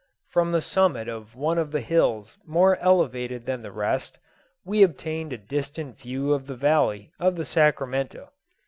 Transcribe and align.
From 0.29 0.51
the 0.51 0.63
summit 0.63 1.07
of 1.07 1.35
one 1.35 1.59
of 1.59 1.69
the 1.71 1.79
hills 1.79 2.35
more 2.43 2.75
elevated 2.79 3.45
than 3.45 3.61
the 3.61 3.71
rest 3.71 4.17
we 4.65 4.81
obtained 4.81 5.31
a 5.31 5.37
distant 5.37 5.99
view 5.99 6.33
of 6.33 6.47
the 6.47 6.55
valley 6.55 7.11
of 7.19 7.35
the 7.35 7.45
Sacramento. 7.45 8.31